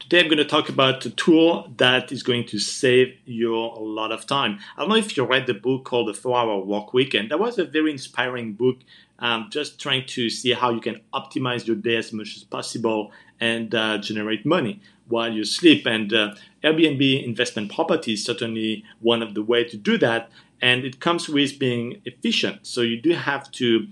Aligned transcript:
Today 0.00 0.20
I'm 0.20 0.26
going 0.28 0.38
to 0.38 0.46
talk 0.46 0.70
about 0.70 1.04
a 1.04 1.10
tool 1.10 1.70
that 1.76 2.10
is 2.10 2.22
going 2.22 2.46
to 2.46 2.58
save 2.58 3.18
you 3.26 3.54
a 3.54 3.78
lot 3.78 4.10
of 4.10 4.26
time. 4.26 4.58
I 4.76 4.80
don't 4.80 4.88
know 4.88 4.96
if 4.96 5.14
you 5.14 5.24
read 5.24 5.46
the 5.46 5.52
book 5.54 5.84
called 5.84 6.08
The 6.08 6.14
4 6.14 6.38
Hour 6.38 6.64
Work 6.64 6.94
Week, 6.94 7.12
and 7.12 7.30
that 7.30 7.38
was 7.38 7.58
a 7.58 7.66
very 7.66 7.92
inspiring 7.92 8.54
book, 8.54 8.78
um, 9.18 9.48
just 9.50 9.78
trying 9.78 10.06
to 10.06 10.30
see 10.30 10.52
how 10.54 10.70
you 10.70 10.80
can 10.80 11.02
optimize 11.12 11.66
your 11.66 11.76
day 11.76 11.96
as 11.96 12.14
much 12.14 12.34
as 12.34 12.44
possible 12.44 13.12
and 13.40 13.74
uh, 13.74 13.98
generate 13.98 14.46
money 14.46 14.80
while 15.06 15.30
you 15.30 15.44
sleep. 15.44 15.86
And 15.86 16.12
uh, 16.14 16.34
Airbnb 16.64 17.22
investment 17.22 17.70
property 17.70 18.14
is 18.14 18.24
certainly 18.24 18.82
one 19.00 19.22
of 19.22 19.34
the 19.34 19.42
way 19.42 19.64
to 19.64 19.76
do 19.76 19.98
that. 19.98 20.30
And 20.62 20.84
it 20.84 21.00
comes 21.00 21.28
with 21.28 21.58
being 21.58 22.00
efficient. 22.06 22.66
So 22.66 22.80
you 22.80 23.00
do 23.00 23.12
have 23.12 23.50
to, 23.52 23.86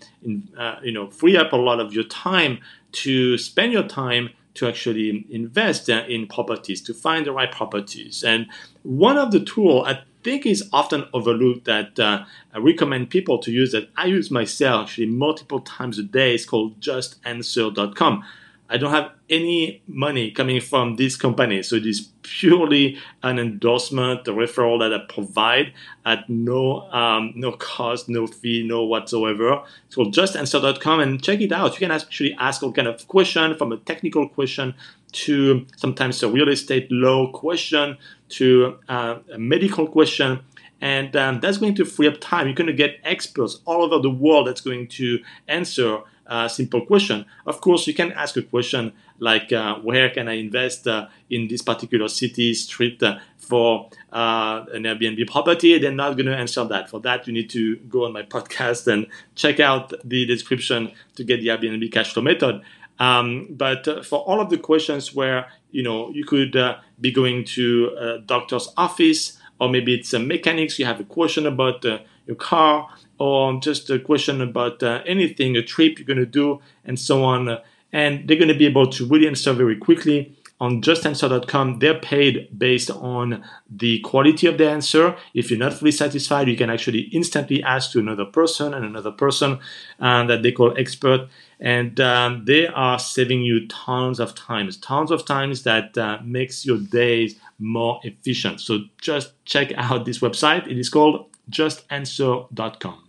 uh, 0.59 0.77
you 0.83 0.93
know, 0.93 1.11
free 1.11 1.37
up 1.37 1.53
a 1.53 1.57
lot 1.57 1.81
of 1.81 1.93
your 1.93 2.05
time 2.05 2.61
to 2.93 3.37
spend 3.37 3.73
your 3.73 3.87
time 3.87 4.31
to 4.59 4.69
actually 4.69 5.27
invest 5.31 5.89
in 5.89 6.27
properties, 6.27 6.81
to 6.83 6.95
find 6.95 7.27
the 7.27 7.33
right 7.33 7.51
properties. 7.51 8.23
And 8.25 8.47
one 8.83 9.17
of 9.17 9.31
the 9.31 9.41
tools 9.41 9.87
I 9.87 10.01
think 10.23 10.47
is 10.47 10.69
often 10.73 11.07
overlooked 11.13 11.65
that 11.65 11.99
uh, 11.99 12.25
I 12.53 12.59
recommend 12.59 13.11
people 13.11 13.39
to 13.39 13.51
use 13.51 13.73
that 13.73 13.89
I 13.97 14.07
use 14.07 14.31
myself 14.31 14.83
actually 14.83 15.07
multiple 15.07 15.61
times 15.61 15.99
a 15.99 16.03
day 16.03 16.35
is 16.35 16.45
called 16.45 16.81
justanswer.com. 16.81 18.25
I 18.71 18.77
don't 18.77 18.91
have 18.91 19.13
any 19.31 19.83
money 19.87 20.31
coming 20.31 20.61
from 20.61 20.97
this 20.97 21.17
company. 21.17 21.63
So 21.63 21.77
it 21.77 21.87
is 21.87 22.11
purely 22.23 22.99
an 23.23 23.39
endorsement, 23.39 24.29
a 24.29 24.33
referral 24.33 24.79
that 24.81 24.93
I 24.93 25.05
provide 25.13 25.73
at 26.05 26.29
no 26.29 26.83
um, 26.91 27.33
no 27.35 27.53
cost, 27.53 28.09
no 28.09 28.27
fee, 28.27 28.67
no 28.67 28.85
whatsoever. 28.85 29.63
So 29.89 30.03
called 30.03 30.15
justanswer.com 30.15 31.01
and 31.01 31.23
check 31.23 31.41
it 31.41 31.53
out. 31.53 31.73
You 31.73 31.79
can 31.79 31.91
actually 31.91 32.35
ask 32.39 32.63
all 32.63 32.73
kind 32.73 32.89
of 32.89 33.07
question 33.09 33.57
from 33.57 33.73
a 33.73 33.79
technical 33.79 34.29
question 34.29 34.75
to 35.11 35.67
sometimes 35.77 36.23
a 36.23 36.29
real 36.29 36.49
estate 36.49 36.89
law 36.91 37.33
question 37.33 37.97
to 38.29 38.79
uh, 38.89 39.19
a 39.33 39.39
medical 39.39 39.87
question 39.87 40.41
and 40.81 41.17
um, 41.17 41.41
that's 41.41 41.59
going 41.59 41.75
to 41.75 41.85
free 41.85 42.07
up 42.07 42.21
time. 42.21 42.47
You're 42.47 42.55
going 42.55 42.69
to 42.69 42.73
get 42.73 43.01
experts 43.03 43.61
all 43.65 43.83
over 43.83 44.01
the 44.01 44.11
world 44.11 44.47
that's 44.47 44.61
going 44.61 44.89
to 44.89 45.19
answer 45.49 46.01
a 46.29 46.49
simple 46.49 46.85
question. 46.85 47.25
Of 47.47 47.61
course, 47.61 47.87
you 47.87 47.95
can 47.95 48.13
ask 48.13 48.37
a 48.37 48.43
question 48.43 48.93
like, 49.19 49.53
uh, 49.53 49.77
where 49.77 50.11
can 50.11 50.29
I 50.29 50.35
invest 50.35 50.87
uh, 50.87 51.09
in 51.31 51.49
this 51.49 51.63
particular 51.63 52.09
city, 52.09 52.55
street 52.55 53.03
uh, 53.03 53.19
for 53.39 53.91
uh, 54.13 54.65
an 54.73 54.83
Airbnb 54.85 55.27
property? 55.29 55.79
They're 55.79 55.91
not 55.91 56.17
going 56.17 56.27
to 56.27 56.37
answer 56.37 56.65
that. 56.65 56.89
For 56.91 57.01
that, 57.01 57.27
you 57.27 57.33
need 57.33 57.51
to 57.51 57.77
go 57.77 58.05
on 58.05 58.13
my 58.13 58.23
podcast 58.23 58.87
and 58.87 59.07
check 59.35 59.59
out 59.59 59.93
the 60.05 60.27
description 60.27 60.93
to 61.17 61.25
get 61.25 61.41
the 61.41 61.49
Airbnb 61.49 61.91
cash 61.91 62.13
flow 62.13 62.23
method. 62.23 62.63
Um, 62.99 63.47
but 63.51 63.87
uh, 63.89 64.03
for 64.03 64.21
all 64.21 64.41
of 64.41 64.51
the 64.51 64.59
questions 64.59 65.15
where 65.15 65.47
you 65.71 65.83
know 65.83 66.11
you 66.11 66.25
could 66.25 66.57
uh, 66.57 66.79
be 67.01 67.13
going 67.13 67.45
to 67.45 67.97
a 67.99 68.19
doctor's 68.19 68.73
office, 68.77 69.39
or 69.61 69.69
maybe 69.69 69.95
it's 69.95 70.13
a 70.13 70.19
mechanics, 70.19 70.79
you 70.79 70.85
have 70.85 71.01
a 71.01 71.05
question 71.05 71.47
about 71.47 71.85
uh, 71.85 71.99
your 72.27 72.37
car, 72.37 72.89
or 73.19 73.59
just 73.61 73.91
a 73.91 73.99
question 73.99 74.41
about 74.41 74.83
uh, 74.83 75.03
anything, 75.07 75.57
a 75.57 75.63
trip 75.63 75.99
you're 75.99 76.07
going 76.07 76.19
to 76.19 76.27
do, 76.27 76.61
and 76.85 76.99
so 76.99 77.25
on. 77.25 77.49
Uh, 77.49 77.61
and 77.93 78.29
they're 78.29 78.37
going 78.37 78.49
to 78.49 78.55
be 78.59 78.67
able 78.67 78.87
to 78.87 79.07
really 79.07 79.27
answer 79.27 79.53
very 79.53 79.77
quickly. 79.77 80.37
On 80.61 80.83
justanswer.com, 80.83 81.79
they're 81.79 81.99
paid 81.99 82.49
based 82.59 82.91
on 82.91 83.45
the 83.71 84.01
quality 84.01 84.49
of 84.49 84.59
the 84.59 84.69
answer. 84.69 85.17
If 85.33 85.51
you're 85.51 85.59
not 85.59 85.75
fully 85.75 85.93
satisfied, 85.93 86.49
you 86.49 86.57
can 86.57 86.69
actually 86.69 87.03
instantly 87.13 87.63
ask 87.63 87.93
to 87.93 88.01
another 88.01 88.25
person 88.25 88.75
and 88.75 88.85
another 88.85 89.13
person 89.13 89.61
uh, 90.01 90.25
that 90.27 90.43
they 90.43 90.51
call 90.51 90.77
expert. 90.77 91.29
And 91.61 92.01
um, 92.01 92.45
they 92.45 92.67
are 92.67 92.99
saving 92.99 93.43
you 93.43 93.69
tons 93.69 94.19
of 94.19 94.35
times, 94.35 94.77
tons 94.77 95.13
of 95.13 95.25
times 95.25 95.63
that 95.63 95.97
uh, 95.97 96.19
makes 96.25 96.67
your 96.67 96.79
days 96.79 97.37
more 97.59 98.01
efficient. 98.03 98.61
So 98.61 98.81
just 99.01 99.33
check 99.45 99.73
out 99.77 100.05
this 100.05 100.19
website. 100.19 100.67
It 100.67 100.79
is 100.79 100.89
called 100.89 101.27
justanswer.com. 101.51 103.08